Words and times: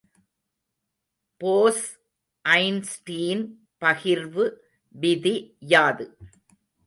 Bose 1.41 1.83
Einstein 2.45 3.43
பகிர்வு 3.81 4.45
விதி 4.95 5.35
யாது? 5.73 6.05